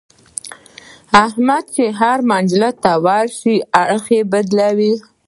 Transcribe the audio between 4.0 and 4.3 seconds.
یې